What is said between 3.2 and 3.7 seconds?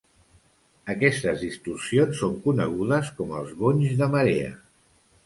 com els